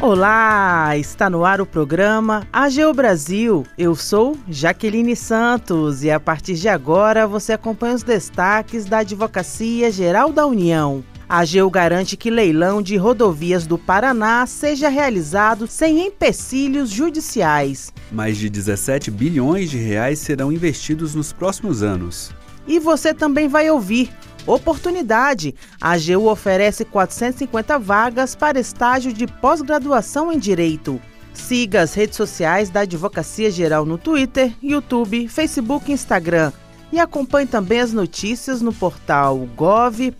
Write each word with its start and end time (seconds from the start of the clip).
Olá, 0.00 0.96
está 0.96 1.28
no 1.28 1.44
ar 1.44 1.60
o 1.60 1.66
programa 1.66 2.46
AGU 2.52 2.94
Brasil. 2.94 3.66
Eu 3.76 3.96
sou 3.96 4.38
Jaqueline 4.48 5.16
Santos 5.16 6.04
e 6.04 6.10
a 6.10 6.20
partir 6.20 6.54
de 6.54 6.68
agora 6.68 7.26
você 7.26 7.52
acompanha 7.52 7.96
os 7.96 8.04
destaques 8.04 8.84
da 8.84 8.98
Advocacia 8.98 9.90
Geral 9.90 10.32
da 10.32 10.46
União. 10.46 11.04
A 11.28 11.40
AGU 11.40 11.68
garante 11.68 12.16
que 12.16 12.30
leilão 12.30 12.80
de 12.80 12.96
rodovias 12.96 13.66
do 13.66 13.76
Paraná 13.76 14.46
seja 14.46 14.88
realizado 14.88 15.66
sem 15.66 16.06
empecilhos 16.06 16.90
judiciais. 16.90 17.92
Mais 18.12 18.38
de 18.38 18.48
17 18.48 19.10
bilhões 19.10 19.68
de 19.68 19.78
reais 19.78 20.20
serão 20.20 20.52
investidos 20.52 21.14
nos 21.14 21.32
próximos 21.32 21.82
anos. 21.82 22.30
E 22.68 22.78
você 22.78 23.12
também 23.12 23.48
vai 23.48 23.68
ouvir 23.68 24.10
Oportunidade. 24.46 25.54
A 25.80 25.92
AGU 25.92 26.28
oferece 26.28 26.84
450 26.84 27.78
vagas 27.78 28.34
para 28.34 28.58
estágio 28.60 29.12
de 29.12 29.26
pós-graduação 29.26 30.32
em 30.32 30.38
Direito. 30.38 31.00
Siga 31.32 31.82
as 31.82 31.94
redes 31.94 32.16
sociais 32.16 32.68
da 32.70 32.80
Advocacia 32.80 33.50
Geral 33.50 33.86
no 33.86 33.96
Twitter, 33.96 34.52
YouTube, 34.62 35.28
Facebook 35.28 35.90
e 35.90 35.94
Instagram. 35.94 36.52
E 36.90 36.98
acompanhe 36.98 37.46
também 37.46 37.80
as 37.80 37.92
notícias 37.92 38.60
no 38.62 38.72
portal 38.72 39.46
gov.br/agu. 39.56 40.18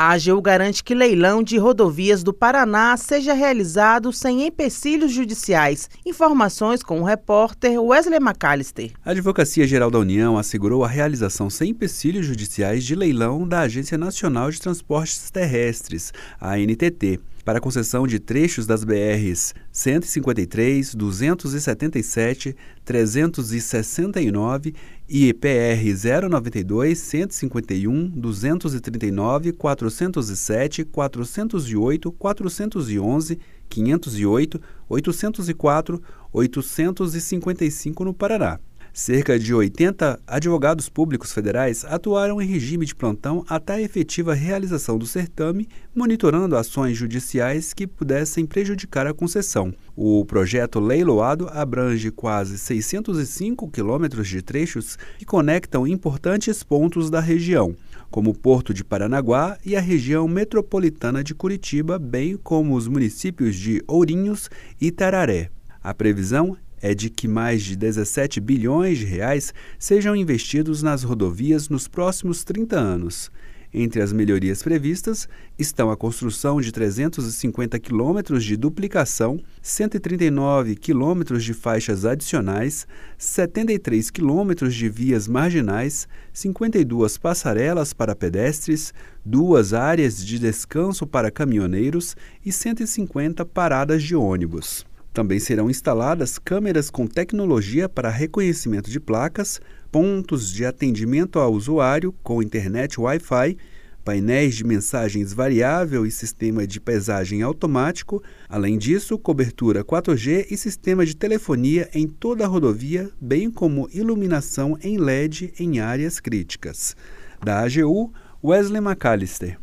A 0.00 0.12
AGU 0.12 0.40
garante 0.40 0.84
que 0.84 0.94
leilão 0.94 1.42
de 1.42 1.58
rodovias 1.58 2.22
do 2.22 2.32
Paraná 2.32 2.96
seja 2.96 3.32
realizado 3.32 4.12
sem 4.12 4.46
empecilhos 4.46 5.10
judiciais. 5.10 5.90
Informações 6.06 6.84
com 6.84 7.00
o 7.00 7.04
repórter 7.04 7.82
Wesley 7.82 8.20
McAllister. 8.20 8.92
A 9.04 9.10
Advocacia 9.10 9.66
Geral 9.66 9.90
da 9.90 9.98
União 9.98 10.38
assegurou 10.38 10.84
a 10.84 10.88
realização 10.88 11.50
sem 11.50 11.70
empecilhos 11.70 12.26
judiciais 12.26 12.84
de 12.84 12.94
leilão 12.94 13.44
da 13.48 13.62
Agência 13.62 13.98
Nacional 13.98 14.52
de 14.52 14.60
Transportes 14.60 15.32
Terrestres, 15.32 16.12
a 16.40 16.52
ANTT 16.52 17.18
para 17.48 17.62
concessão 17.62 18.06
de 18.06 18.18
trechos 18.18 18.66
das 18.66 18.84
BRs 18.84 19.54
153, 19.72 20.94
277, 20.94 22.54
369 22.84 24.74
e 25.08 25.32
PR 25.32 26.28
092, 26.28 26.98
151, 26.98 28.08
239, 28.10 29.52
407, 29.54 30.84
408, 30.84 32.12
411, 32.12 33.38
508, 33.66 34.60
804, 34.86 36.02
855 36.30 38.04
no 38.04 38.12
Paraná. 38.12 38.60
Cerca 38.98 39.38
de 39.38 39.54
80 39.54 40.18
advogados 40.26 40.88
públicos 40.88 41.32
federais 41.32 41.84
atuaram 41.84 42.42
em 42.42 42.46
regime 42.48 42.84
de 42.84 42.96
plantão 42.96 43.44
até 43.48 43.74
a 43.74 43.80
efetiva 43.80 44.34
realização 44.34 44.98
do 44.98 45.06
certame, 45.06 45.68
monitorando 45.94 46.56
ações 46.56 46.96
judiciais 46.96 47.72
que 47.72 47.86
pudessem 47.86 48.44
prejudicar 48.44 49.06
a 49.06 49.14
concessão. 49.14 49.72
O 49.94 50.24
projeto 50.24 50.80
leiloado 50.80 51.48
abrange 51.52 52.10
quase 52.10 52.58
605 52.58 53.70
quilômetros 53.70 54.26
de 54.26 54.42
trechos 54.42 54.98
que 55.16 55.24
conectam 55.24 55.86
importantes 55.86 56.64
pontos 56.64 57.08
da 57.08 57.20
região, 57.20 57.76
como 58.10 58.30
o 58.30 58.34
Porto 58.36 58.74
de 58.74 58.82
Paranaguá 58.82 59.58
e 59.64 59.76
a 59.76 59.80
região 59.80 60.26
metropolitana 60.26 61.22
de 61.22 61.36
Curitiba, 61.36 62.00
bem 62.00 62.36
como 62.36 62.74
os 62.74 62.88
municípios 62.88 63.54
de 63.54 63.80
Ourinhos 63.86 64.50
e 64.80 64.90
Tararé. 64.90 65.52
A 65.80 65.94
previsão 65.94 66.56
é 66.80 66.94
de 66.94 67.10
que 67.10 67.28
mais 67.28 67.62
de 67.62 67.76
17 67.76 68.40
bilhões 68.40 68.98
de 68.98 69.04
reais 69.04 69.52
sejam 69.78 70.14
investidos 70.14 70.82
nas 70.82 71.02
rodovias 71.02 71.68
nos 71.68 71.88
próximos 71.88 72.44
30 72.44 72.78
anos. 72.78 73.30
Entre 73.72 74.00
as 74.00 74.14
melhorias 74.14 74.62
previstas 74.62 75.28
estão 75.58 75.90
a 75.90 75.96
construção 75.96 76.58
de 76.58 76.72
350 76.72 77.78
quilômetros 77.78 78.42
de 78.42 78.56
duplicação, 78.56 79.38
139 79.60 80.74
quilômetros 80.74 81.44
de 81.44 81.52
faixas 81.52 82.06
adicionais, 82.06 82.86
73 83.18 84.10
quilômetros 84.10 84.74
de 84.74 84.88
vias 84.88 85.28
marginais, 85.28 86.08
52 86.32 87.18
passarelas 87.18 87.92
para 87.92 88.16
pedestres, 88.16 88.94
duas 89.22 89.74
áreas 89.74 90.24
de 90.24 90.38
descanso 90.38 91.06
para 91.06 91.30
caminhoneiros 91.30 92.16
e 92.44 92.50
150 92.50 93.44
paradas 93.44 94.02
de 94.02 94.16
ônibus. 94.16 94.86
Também 95.12 95.38
serão 95.38 95.70
instaladas 95.70 96.38
câmeras 96.38 96.90
com 96.90 97.06
tecnologia 97.06 97.88
para 97.88 98.10
reconhecimento 98.10 98.90
de 98.90 99.00
placas, 99.00 99.60
pontos 99.90 100.52
de 100.52 100.64
atendimento 100.64 101.38
ao 101.38 101.52
usuário 101.52 102.14
com 102.22 102.42
internet 102.42 103.00
Wi-Fi, 103.00 103.56
painéis 104.04 104.54
de 104.54 104.64
mensagens 104.64 105.34
variável 105.34 106.06
e 106.06 106.10
sistema 106.10 106.66
de 106.66 106.80
pesagem 106.80 107.42
automático, 107.42 108.22
além 108.48 108.78
disso, 108.78 109.18
cobertura 109.18 109.84
4G 109.84 110.46
e 110.50 110.56
sistema 110.56 111.04
de 111.04 111.14
telefonia 111.14 111.90
em 111.92 112.06
toda 112.06 112.44
a 112.44 112.48
rodovia, 112.48 113.10
bem 113.20 113.50
como 113.50 113.86
iluminação 113.92 114.78
em 114.82 114.96
LED 114.96 115.52
em 115.58 115.80
áreas 115.80 116.20
críticas. 116.20 116.96
Da 117.44 117.60
AGU, 117.60 118.10
Wesley 118.42 118.80
McAllister. 118.80 119.58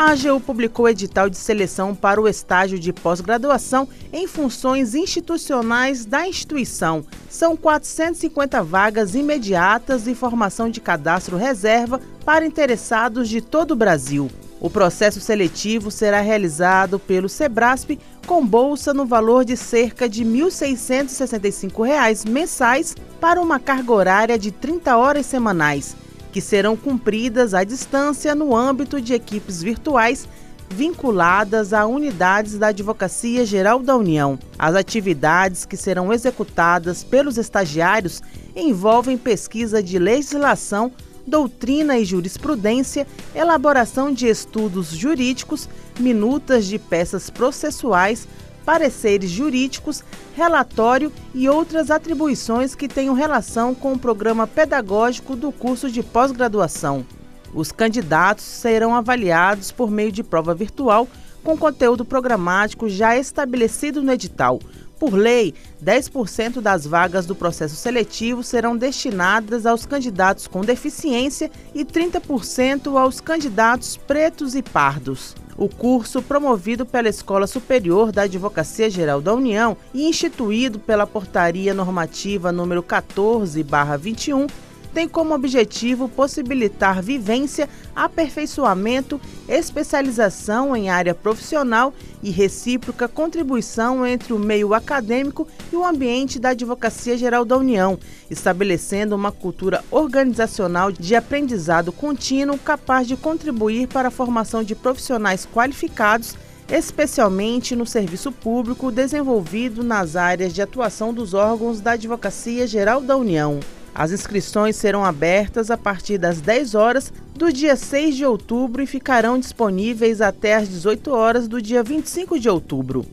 A 0.00 0.12
AGU 0.12 0.40
publicou 0.40 0.88
edital 0.88 1.28
de 1.28 1.36
seleção 1.36 1.94
para 1.94 2.18
o 2.18 2.26
estágio 2.26 2.78
de 2.78 2.90
pós-graduação 2.90 3.86
em 4.10 4.26
funções 4.26 4.94
institucionais 4.94 6.06
da 6.06 6.26
instituição. 6.26 7.04
São 7.28 7.54
450 7.54 8.62
vagas 8.62 9.14
imediatas 9.14 10.06
e 10.06 10.14
formação 10.14 10.70
de 10.70 10.80
cadastro 10.80 11.36
reserva 11.36 12.00
para 12.24 12.46
interessados 12.46 13.28
de 13.28 13.42
todo 13.42 13.72
o 13.72 13.76
Brasil. 13.76 14.30
O 14.58 14.70
processo 14.70 15.20
seletivo 15.20 15.90
será 15.90 16.22
realizado 16.22 16.98
pelo 16.98 17.28
Sebrasp 17.28 17.98
com 18.26 18.46
bolsa 18.46 18.94
no 18.94 19.04
valor 19.04 19.44
de 19.44 19.54
cerca 19.54 20.08
de 20.08 20.24
R$ 20.24 20.30
1.665 20.30 22.26
mensais 22.26 22.96
para 23.20 23.38
uma 23.38 23.60
carga 23.60 23.92
horária 23.92 24.38
de 24.38 24.50
30 24.50 24.96
horas 24.96 25.26
semanais 25.26 25.94
que 26.32 26.40
serão 26.40 26.76
cumpridas 26.76 27.54
à 27.54 27.64
distância 27.64 28.34
no 28.34 28.54
âmbito 28.56 29.00
de 29.00 29.14
equipes 29.14 29.62
virtuais 29.62 30.28
vinculadas 30.70 31.72
a 31.72 31.84
unidades 31.84 32.56
da 32.56 32.68
Advocacia 32.68 33.44
Geral 33.44 33.80
da 33.80 33.96
União. 33.96 34.38
As 34.58 34.74
atividades 34.74 35.64
que 35.64 35.76
serão 35.76 36.12
executadas 36.12 37.02
pelos 37.02 37.36
estagiários 37.36 38.22
envolvem 38.54 39.18
pesquisa 39.18 39.82
de 39.82 39.98
legislação, 39.98 40.92
doutrina 41.26 41.98
e 41.98 42.04
jurisprudência, 42.04 43.06
elaboração 43.34 44.12
de 44.12 44.28
estudos 44.28 44.90
jurídicos, 44.90 45.68
minutas 45.98 46.66
de 46.66 46.78
peças 46.78 47.28
processuais, 47.28 48.28
pareceres 48.64 49.30
jurídicos, 49.30 50.02
relatório 50.34 51.12
e 51.34 51.48
outras 51.48 51.90
atribuições 51.90 52.74
que 52.74 52.88
tenham 52.88 53.14
relação 53.14 53.74
com 53.74 53.92
o 53.92 53.98
programa 53.98 54.46
pedagógico 54.46 55.34
do 55.34 55.50
curso 55.50 55.90
de 55.90 56.02
pós-graduação. 56.02 57.04
Os 57.52 57.72
candidatos 57.72 58.44
serão 58.44 58.94
avaliados 58.94 59.72
por 59.72 59.90
meio 59.90 60.12
de 60.12 60.22
prova 60.22 60.54
virtual 60.54 61.08
com 61.42 61.56
conteúdo 61.56 62.04
programático 62.04 62.88
já 62.88 63.16
estabelecido 63.16 64.02
no 64.02 64.12
edital. 64.12 64.60
Por 64.98 65.14
lei, 65.14 65.54
10% 65.82 66.60
das 66.60 66.86
vagas 66.86 67.24
do 67.24 67.34
processo 67.34 67.74
seletivo 67.74 68.42
serão 68.42 68.76
destinadas 68.76 69.64
aos 69.64 69.86
candidatos 69.86 70.46
com 70.46 70.60
deficiência 70.60 71.50
e 71.74 71.86
30% 71.86 73.00
aos 73.00 73.18
candidatos 73.18 73.96
pretos 73.96 74.54
e 74.54 74.62
pardos. 74.62 75.34
O 75.56 75.68
curso, 75.68 76.22
promovido 76.22 76.86
pela 76.86 77.08
Escola 77.08 77.46
Superior 77.46 78.12
da 78.12 78.22
Advocacia 78.22 78.88
Geral 78.88 79.20
da 79.20 79.34
União 79.34 79.76
e 79.92 80.08
instituído 80.08 80.78
pela 80.78 81.06
Portaria 81.06 81.74
Normativa 81.74 82.50
número 82.50 82.82
14/21, 82.82 84.48
tem 84.92 85.08
como 85.08 85.34
objetivo 85.34 86.08
possibilitar 86.08 87.02
vivência, 87.02 87.68
aperfeiçoamento, 87.94 89.20
especialização 89.48 90.74
em 90.76 90.90
área 90.90 91.14
profissional 91.14 91.94
e 92.22 92.30
recíproca 92.30 93.08
contribuição 93.08 94.06
entre 94.06 94.32
o 94.32 94.38
meio 94.38 94.74
acadêmico 94.74 95.46
e 95.72 95.76
o 95.76 95.84
ambiente 95.84 96.38
da 96.38 96.50
Advocacia 96.50 97.16
Geral 97.16 97.44
da 97.44 97.56
União, 97.56 97.98
estabelecendo 98.30 99.14
uma 99.14 99.32
cultura 99.32 99.84
organizacional 99.90 100.90
de 100.92 101.14
aprendizado 101.14 101.92
contínuo 101.92 102.58
capaz 102.58 103.06
de 103.06 103.16
contribuir 103.16 103.86
para 103.88 104.08
a 104.08 104.12
formação 104.12 104.62
de 104.62 104.74
profissionais 104.74 105.46
qualificados 105.46 106.34
especialmente 106.72 107.74
no 107.74 107.84
serviço 107.84 108.30
público 108.30 108.92
desenvolvido 108.92 109.82
nas 109.82 110.14
áreas 110.14 110.52
de 110.52 110.62
atuação 110.62 111.12
dos 111.12 111.34
órgãos 111.34 111.80
da 111.80 111.92
Advocacia 111.92 112.66
Geral 112.66 113.00
da 113.00 113.16
União. 113.16 113.58
As 113.94 114.12
inscrições 114.12 114.76
serão 114.76 115.04
abertas 115.04 115.70
a 115.70 115.76
partir 115.76 116.16
das 116.16 116.40
10 116.40 116.74
horas 116.74 117.12
do 117.34 117.52
dia 117.52 117.76
6 117.76 118.16
de 118.16 118.24
outubro 118.24 118.82
e 118.82 118.86
ficarão 118.86 119.38
disponíveis 119.38 120.20
até 120.20 120.54
às 120.54 120.68
18 120.68 121.10
horas 121.10 121.48
do 121.48 121.60
dia 121.60 121.82
25 121.82 122.38
de 122.38 122.48
outubro. 122.48 123.06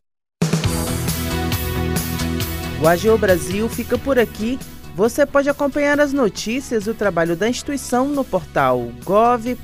O 2.81 2.87
AGO 2.87 3.17
Brasil 3.17 3.67
fica 3.67 3.97
por 3.97 4.19
aqui. 4.19 4.59
Você 4.95 5.25
pode 5.25 5.49
acompanhar 5.49 5.99
as 5.99 6.13
notícias 6.13 6.85
e 6.85 6.89
o 6.89 6.93
trabalho 6.93 7.35
da 7.35 7.49
instituição 7.49 8.07
no 8.07 8.23
portal 8.23 8.91
gov.br/agu 9.03 9.57